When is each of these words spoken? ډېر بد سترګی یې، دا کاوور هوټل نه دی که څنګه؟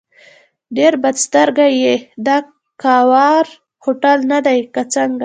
ډېر 0.77 0.93
بد 1.03 1.15
سترګی 1.25 1.71
یې، 1.83 1.95
دا 2.25 2.37
کاوور 2.83 3.45
هوټل 3.83 4.17
نه 4.31 4.39
دی 4.45 4.59
که 4.73 4.81
څنګه؟ 4.93 5.19